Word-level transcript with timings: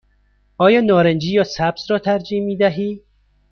آیا 0.57 0.81
نارنجی 0.81 1.31
یا 1.33 1.43
سبز 1.43 1.91
را 1.91 1.99
ترجیح 1.99 2.41
می 2.41 2.57
دهی؟ 2.57 3.01